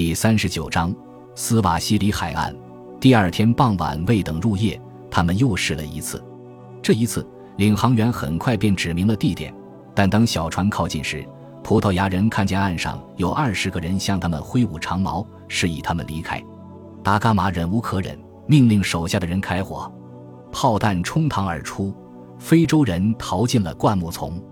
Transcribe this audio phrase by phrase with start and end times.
[0.00, 0.96] 第三十九章
[1.34, 2.56] 斯瓦西里海岸。
[2.98, 4.80] 第二天傍晚，未等入夜，
[5.10, 6.24] 他们又试了一次。
[6.82, 9.54] 这一次，领航员很快便指明了地点。
[9.94, 11.22] 但当小船靠近时，
[11.62, 16.42] 葡萄牙人看见岸上有二十个人向他们挥舞长矛，示意他们离开。
[17.04, 19.92] 达伽马忍无可忍，命令手下的人开火。
[20.50, 21.94] 炮弹冲膛而出，
[22.38, 24.42] 非洲人逃进了灌木丛。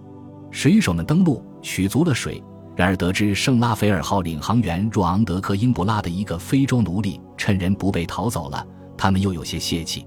[0.50, 2.44] 水手们登陆，取足了水。
[2.78, 8.64] 然而，得知圣拉斐尔号领航员若昂德克英布拉的一个非洲奴隶趁人不备逃走了，
[8.96, 10.06] 他们又有些泄气。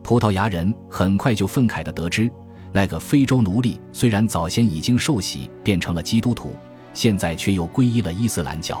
[0.00, 2.30] 葡萄牙人很快就愤慨地得知，
[2.70, 6.54] 那个非洲奴隶虽然早先已经受洗变成了基督徒，
[6.92, 8.80] 现在却又皈依了伊斯兰教。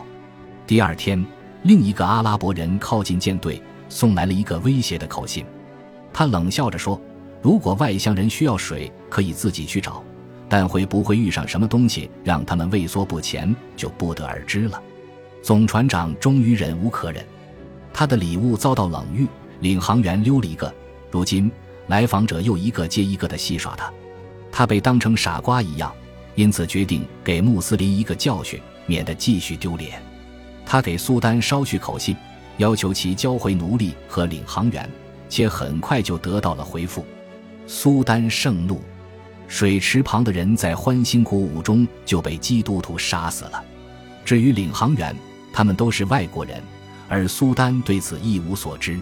[0.64, 1.26] 第二天，
[1.64, 5.44] 另一个阿拉伯人靠近舰队，送来了一个威胁的口信。
[6.12, 7.00] 他冷笑着说
[7.42, 10.04] ：“如果外乡人需要水，可以自己去找。”
[10.48, 14.80] 但会不会遇上什么东西让他们畏缩不前，就不得而知了。
[15.42, 17.24] 总船长终于忍无可忍，
[17.92, 19.26] 他的礼物遭到冷遇，
[19.60, 20.72] 领航员溜了一个。
[21.10, 21.50] 如今
[21.86, 23.92] 来访者又一个接一个的戏耍他，
[24.50, 25.92] 他被当成傻瓜一样，
[26.34, 30.02] 因此决定给穆斯林一个教训，免得继续丢脸。
[30.64, 32.16] 他给苏丹捎去口信，
[32.56, 34.88] 要求其交回奴隶和领航员，
[35.28, 37.04] 且很快就得到了回复。
[37.66, 38.80] 苏丹盛怒。
[39.54, 43.64] 水池旁的人在欢欣鼓舞中就被基督徒杀死了。
[44.24, 45.14] 至于领航员，
[45.52, 46.60] 他们都是外国人，
[47.08, 48.98] 而苏丹对此一无所知。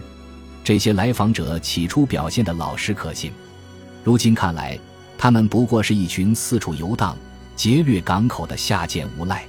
[0.63, 3.31] 这些来访者起初表现的老实可信，
[4.03, 4.77] 如今看来，
[5.17, 7.17] 他们不过是一群四处游荡、
[7.55, 9.43] 劫掠港口的下贱无赖。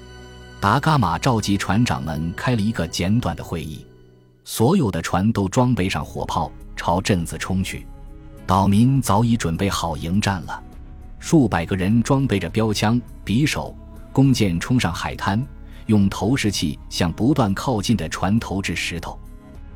[0.58, 3.84] 达伽马召集船长们开了一个简短的会议，
[4.42, 7.86] 所有的船都装备上火炮，朝镇子冲去。
[8.46, 10.62] 岛民早已准备好迎战了。
[11.26, 13.74] 数百个人装备着标枪、匕首、
[14.12, 15.42] 弓箭冲上海滩，
[15.86, 19.18] 用投石器向不断靠近的船投掷石头。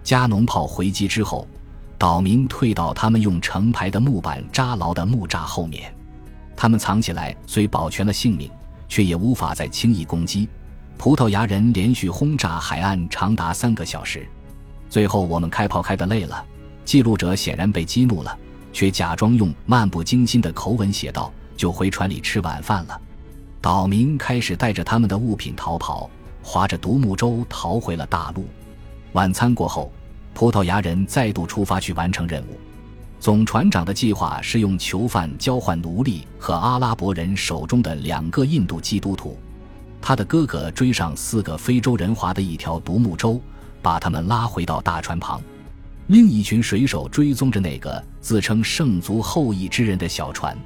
[0.05, 1.49] 加农炮回击之后，
[1.97, 5.91] 岛民退到他们用成排的木板扎牢的木栅后面。
[6.55, 8.51] 他们藏起来，虽保全了性命，
[8.87, 10.47] 却也无法再轻易攻击。
[10.99, 14.28] 葡萄牙人连续轰炸海岸长达三个小时，
[14.91, 16.45] 最后我们开炮开得累了。
[16.84, 18.39] 记录者显然被激怒了，
[18.71, 21.33] 却假装用漫不经心的口吻写道。
[21.59, 22.99] 就回船里吃晚饭了。
[23.61, 26.09] 岛民开始带着他们的物品逃跑，
[26.43, 28.47] 划着独木舟逃回了大陆。
[29.13, 29.93] 晚餐过后，
[30.33, 32.59] 葡萄牙人再度出发去完成任务。
[33.19, 39.37] 总船长的计划是用囚犯交换奴隶和阿拉伯人手中的两个印度基督徒。
[40.01, 43.41] 他的哥哥追上四个非洲人划的一条独木舟，
[43.83, 45.43] 把他们拉回到大船旁。
[46.07, 50.57] 另一群水手追踪着那个自称圣族后裔之人的小船。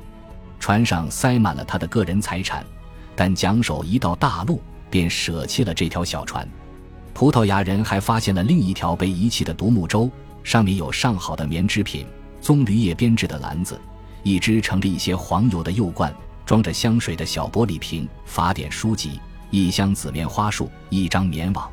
[0.63, 2.65] 船上塞满了他的个人财产，
[3.17, 6.49] 但桨手一到大陆便舍弃了这条小船。
[7.13, 10.09] 葡萄牙人还发现了另一条被遗弃的独木舟，
[10.45, 12.07] 上面有上好的棉织品、
[12.41, 13.77] 棕榈叶编制的篮子，
[14.23, 16.15] 一只盛着一些黄油的釉罐，
[16.47, 21.69] 装着香水的小玻璃瓶、法典书籍、一箱紫棉花束、一张棉网，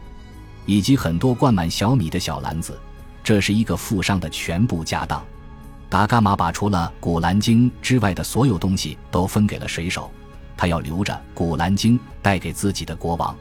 [0.65, 2.75] 以及很多灌满小米的小篮子。
[3.23, 5.23] 这是一个富商的全部家当。
[5.89, 10.11] 达伽马把除了《古兰经》之外的所有东西都分给了水手，
[10.55, 13.35] 他要留着《古兰经》带给自己的国王。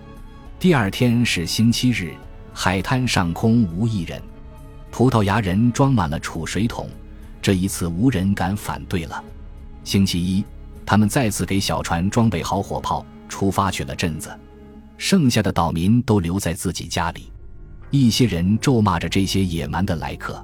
[0.58, 2.14] 第二天是星期日，
[2.54, 4.20] 海滩上空无一人，
[4.90, 6.88] 葡萄牙人装满了储水桶，
[7.42, 9.22] 这一次无人敢反对了。
[9.84, 10.42] 星期一，
[10.86, 14.34] 他们再次给小船装备好火炮，出发去了镇子，
[14.96, 17.30] 剩下的岛民都留在自己家里。
[17.90, 20.42] 一些人咒骂着这些野蛮的来客。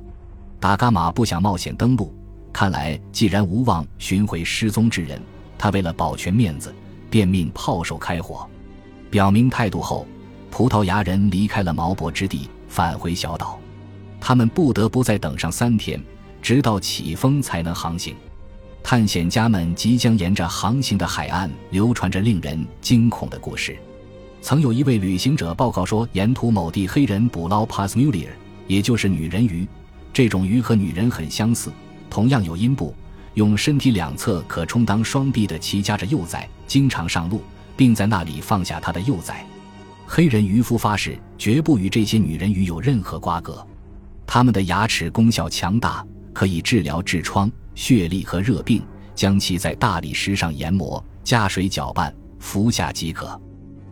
[0.64, 2.10] 达伽马不想冒险登陆，
[2.50, 5.20] 看来既然无望寻回失踪之人，
[5.58, 6.74] 他为了保全面子，
[7.10, 8.48] 便命炮手开火。
[9.10, 10.06] 表明态度后，
[10.50, 13.60] 葡萄牙人离开了毛伯之地，返回小岛。
[14.18, 16.02] 他们不得不再等上三天，
[16.40, 18.16] 直到起风才能航行。
[18.82, 23.76] 探险家们即将沿着航行的海岸，流传着令人惊恐的故事。
[24.40, 28.30] 曾有一位旅行者报告说，沿途某地黑人捕捞 Pasmulier，
[28.66, 29.68] 也就是女人鱼。
[30.14, 31.72] 这种鱼和女人很相似，
[32.08, 32.94] 同样有阴部，
[33.34, 37.42] 用身体两侧可充当双臂的鳍夹着幼崽，经常上路，
[37.76, 39.44] 并在那里放下它的幼崽。
[40.06, 43.66] 黑人渔夫发誓绝不与这些女人鱼有任何瓜葛。
[44.24, 48.80] 他们的牙齿功效强大，可以治疗痔疮、血痢和热病。
[49.16, 53.40] 将其在大理石上研磨，加水搅拌，服下即可。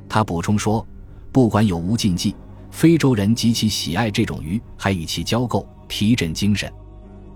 [0.08, 0.86] 他补充说，
[1.32, 2.34] 不管有无禁忌，
[2.70, 5.64] 非洲人极其喜爱这种鱼，还与其交媾。
[5.92, 6.72] 提振精神。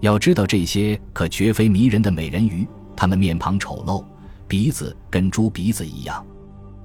[0.00, 2.66] 要知道，这些可绝非迷人的美人鱼，
[2.96, 4.02] 它们面庞丑陋，
[4.48, 6.24] 鼻子跟猪鼻子一样。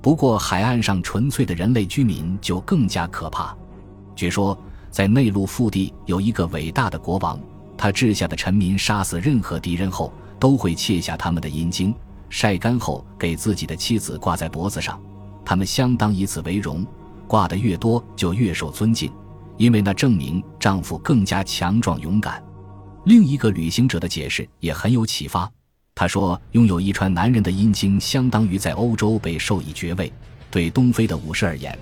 [0.02, 3.56] 不过，海岸上纯粹的人类居民就更加可怕。
[4.18, 4.58] 据说，
[4.90, 7.40] 在内陆腹地有一个伟大的国王，
[7.78, 11.96] 他治下的臣民杀死任何敌人后，都会切下他们的阴茎，
[12.30, 15.02] 晒干后给自己的妻子挂在脖子上，
[15.46, 16.86] 他们相当以此为荣。
[17.28, 19.10] 挂的越多，就越受尊敬，
[19.56, 22.42] 因为那证明丈夫更加强壮勇敢。
[23.06, 25.52] 另一个旅行者的解释也很有启发。
[25.96, 30.14] 他说：“拥有一串男人的阴茎，相当于在欧洲被授以爵位。
[30.52, 31.78] 对东非的武士而言，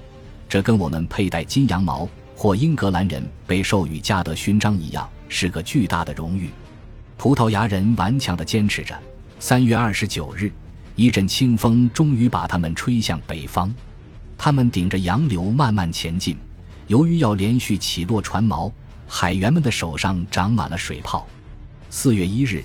[0.47, 6.49] 这跟我们佩戴金羊毛或英格兰人被授予加德勋章一样，是个巨大的荣誉。”
[7.17, 8.97] 葡萄牙人顽强地坚持着。
[9.39, 10.49] 三月二十九日，
[10.95, 13.73] 一阵清风终于把他们吹向北方。
[14.37, 16.37] 他们顶着洋流慢慢前进，
[16.89, 18.71] 由于要连续起落船锚，
[19.07, 21.23] 海员们的手上长满了水泡。
[21.91, 22.63] 四月一日，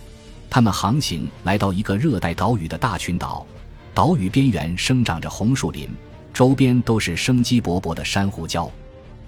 [0.49, 3.47] 他们航行来到一个热带岛屿的大群岛，
[3.93, 5.91] 岛屿边缘生长着红树林，
[6.33, 8.71] 周边都是生机勃勃的珊瑚礁。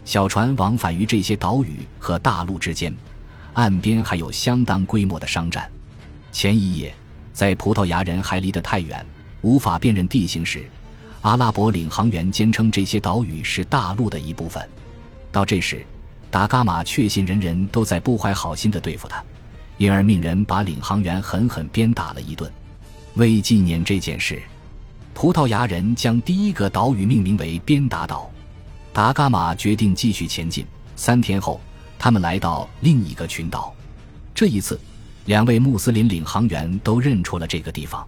[0.06, 2.94] 小船往返于这些岛屿和大陆之间，
[3.52, 5.70] 岸边还有相当规模的商站。
[6.32, 6.94] 前一夜，
[7.34, 9.04] 在葡萄牙人还离得太远，
[9.42, 10.64] 无法辨认地形时。
[11.20, 14.66] 阿拉伯领航员坚称这些岛屿是大陆的一部分。
[15.32, 15.84] 到这时，
[16.30, 19.22] 达伽马确信人人都在不怀好心地对付他，
[19.78, 22.50] 因而命人把领航员狠狠鞭打了一顿。
[23.14, 24.42] 为纪念这件事，
[25.14, 28.30] 葡萄牙人将第一个岛屿命名为鞭打岛。
[28.92, 30.66] 达伽马决定继续前进。
[30.96, 31.60] 三天后，
[31.98, 33.74] 他们来到另一个群岛。
[34.34, 34.80] 这一次，
[35.26, 38.06] 两位穆斯林领航员都认出了这个地方。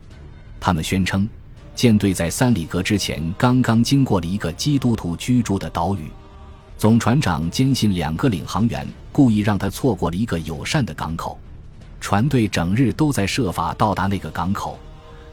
[0.58, 1.28] 他们宣称。
[1.74, 6.10] 舰队在三里格之前刚刚经过了一个基督徒居住的岛屿，
[6.78, 11.36] 总船长坚信两个领航员故意让他错过了一个友善的港口。
[12.00, 14.78] 船队整日都在设法到达那个港口，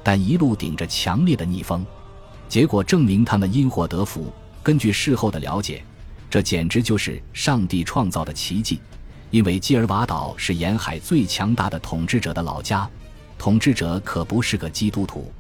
[0.01, 1.85] 但一路顶着强烈的逆风，
[2.49, 4.33] 结果证明他们因祸得福。
[4.63, 5.83] 根据事后的了解，
[6.31, 8.79] 这简直就是上帝创造的奇迹，
[9.29, 12.89] 因为基尔瓦岛是沿海最强大的统治者的老家，
[13.37, 15.31] 统治者可不是个基督徒。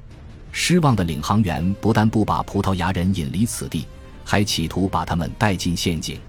[0.51, 3.87] 失望的领航员不但不把葡萄牙人引离此地，
[4.25, 6.19] 还企图把他们带进陷阱。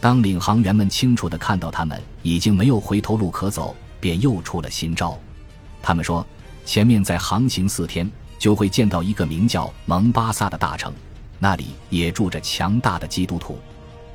[0.00, 5.16] 当领航员们清楚地看到他们已经没有回头路可走，便又出了新招。
[5.82, 6.26] 他们说，
[6.64, 10.92] 前面再航行四天，就会见到一个名叫蒙巴萨的大城，
[11.38, 13.58] 那里也住着强大的基督徒。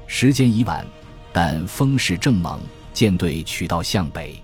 [0.08, 0.86] 时间已晚，
[1.32, 2.60] 但风势正猛，
[2.94, 4.42] 舰队取道向北。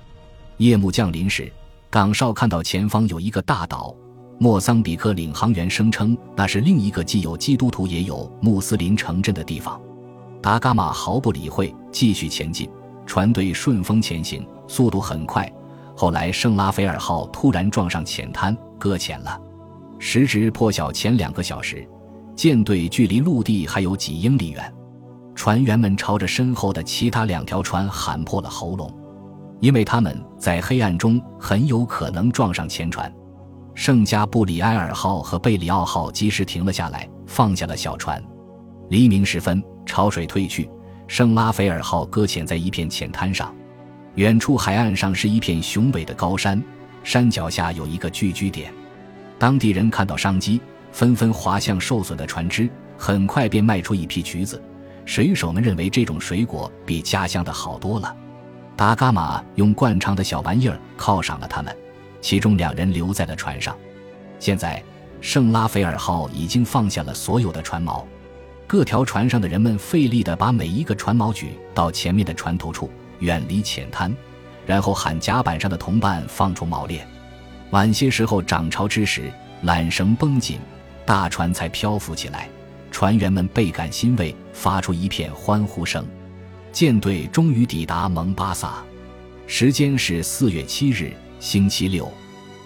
[0.58, 1.52] 夜幕降临时，
[1.90, 3.96] 岗哨看到前方有一个大岛。
[4.40, 9.80] 莫桑比克领航员声称，那是另一个既有基督徒也有穆斯林城镇的地方。
[10.42, 12.70] 达伽马毫不理会，继续前进。
[13.06, 15.52] 船队顺风前行，速度很快。
[15.96, 19.42] 后来，圣拉斐尔号突然撞上浅滩，搁浅了。
[19.98, 21.88] 时值破晓前两个小时，
[22.36, 24.72] 舰队距离陆地还有几英里远。
[25.34, 28.94] 船员们朝着身后的其他两条船喊破了喉咙，
[29.62, 33.12] 因为他们在黑暗中很有可能撞上前船。
[33.78, 38.22] 圣加布里埃尔号和贝里奥号及时停了下来，放下了小船。
[38.90, 40.68] 黎明时分，潮水退去，
[41.08, 43.54] 圣拉斐尔号搁浅在一片浅滩上。
[44.16, 46.62] 远处海岸上是一片雄伟的高山，
[47.04, 48.74] 山脚下有一个聚居点。
[49.38, 50.60] 当地人看到商机，
[50.92, 54.60] 纷纷滑向受损的船只，很快便卖出一批橘子。
[55.06, 58.14] 水手们认为这种水果比家乡的好多了。
[58.76, 61.78] 达伽马用惯常的小玩意儿犒赏了他们。
[62.22, 63.78] 其中两人留在了船上。
[64.40, 64.84] 现在，
[65.22, 68.04] 圣拉斐尔号已经放下了所有的船锚，
[68.68, 74.16] 各条船上的人们费力地把每一个船锚举到前面的船头处，远离浅滩，
[74.66, 77.08] 然后喊甲板上的同伴放出锚链。
[77.72, 79.32] 晚些时候涨潮之时，
[79.66, 80.60] 缆绳绷紧，
[81.06, 82.48] 大船才漂浮起来。
[82.92, 86.06] 船员们倍感欣慰，发出一片欢呼声。
[86.72, 88.84] 舰队终于抵达蒙巴萨，
[89.48, 91.12] 时间是四月七日。
[91.40, 92.12] 星期六，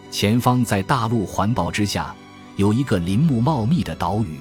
[0.10, 2.16] 前方在大陆环抱之下，
[2.56, 4.40] 有一个林木茂密的岛屿。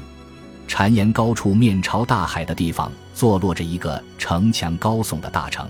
[0.69, 5.69] 谗岩高处面朝大海的地方，坐落着一个城墙高耸的大城。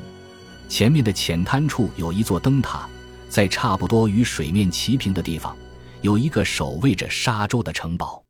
[0.69, 2.87] 前面的浅滩处有一座灯塔，
[3.31, 5.57] 在差不多与水面齐平的地方，
[6.03, 8.23] 有一个守卫着沙洲的城堡。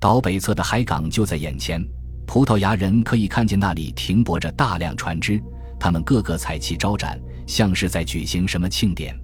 [0.00, 1.80] 岛北侧的海港就在眼前，
[2.26, 5.40] 葡萄牙人可以看见那里停泊着大量船只，
[5.78, 9.16] 他们个个彩旗招展，像是在举行什么庆典。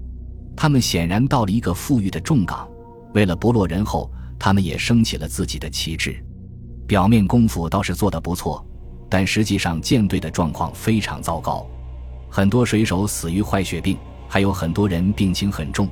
[0.57, 2.69] 他们显然到了一个富裕的重港，
[3.15, 6.17] 为了不落人后，他们也升起了自己的旗帜。
[6.87, 8.65] 表面功夫倒是做得不错，
[9.09, 11.67] 但实际上舰队的状况非常糟糕，
[12.31, 13.97] 很多水手死于坏血病，
[14.29, 15.89] 还有很多人病情很重。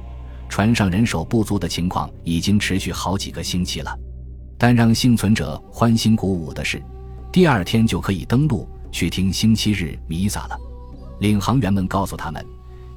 [0.49, 3.99] 船上人手不足的情况已经持续好几个星期了。
[4.59, 6.81] 但让幸存者欢欣鼓舞的是，
[7.33, 10.59] 第二天就可以登陆去听星期日弥撒了。
[11.21, 12.45] 领航员们告诉他们，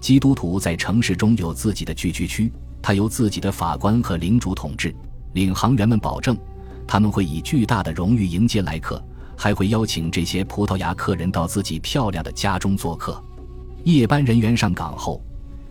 [0.05, 4.95] 基督徒在城市中有自己的聚居区，他由自己的法官和领主统治。
[5.33, 6.37] 领航员们保证，
[6.85, 9.03] 他们会以巨大的荣誉迎接来客，
[9.35, 13.19] 还会邀请这些葡萄牙客人到自己漂亮的家中做客。
[13.83, 15.19] 夜班人员上岗后，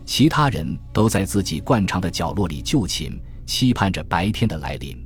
[0.03, 4.97] 其他人都在自己惯常的角落里就寝，期盼着白天的来临。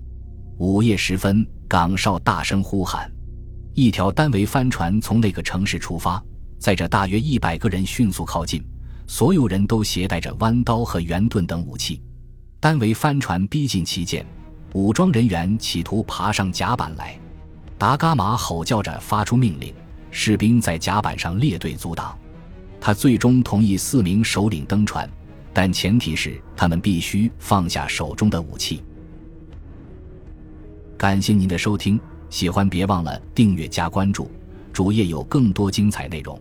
[0.57, 3.07] 午夜时分，岗哨大声呼喊，
[3.75, 6.19] 一条单桅帆船从那个城市出发，
[6.57, 8.59] 载着大约一百个人迅速靠近。
[9.09, 11.99] 所有人都携带着弯刀和圆盾等武器。
[12.59, 14.23] 单桅帆船逼近旗舰，
[14.73, 17.19] 武装人员企图爬上甲板来。
[17.75, 19.73] 达伽马吼叫着发出命令，
[20.11, 22.15] 士兵在甲板上列队阻挡。
[22.79, 25.09] 他最终同意四名首领登船，
[25.51, 28.83] 但前提是他们必须放下手中的武器。
[30.99, 31.99] 感谢您的收听，
[32.29, 34.29] 喜欢别忘了订阅加关注，
[34.71, 36.39] 主页有更多精彩内容。